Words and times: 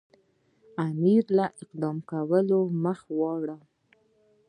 امیر 0.87 1.23
له 1.37 1.45
اقدام 1.63 1.97
کولو 2.11 2.59
مخ 2.83 2.99
اړوي. 3.31 3.57